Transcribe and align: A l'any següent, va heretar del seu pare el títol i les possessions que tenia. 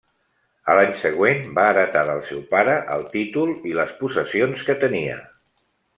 A 0.71 0.77
l'any 0.77 0.93
següent, 1.01 1.43
va 1.59 1.65
heretar 1.73 2.03
del 2.09 2.23
seu 2.29 2.41
pare 2.55 2.77
el 2.97 3.07
títol 3.13 3.53
i 3.73 3.77
les 3.81 3.93
possessions 4.01 4.65
que 4.71 4.81
tenia. 4.87 5.21